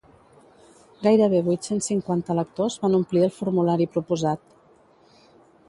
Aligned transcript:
Gairebé 1.07 1.41
vuit-cents 1.49 1.89
cinquanta 1.91 2.37
lectors 2.39 2.79
van 2.87 2.97
omplir 3.03 3.23
el 3.29 3.37
formulari 3.37 3.91
proposat. 3.99 4.45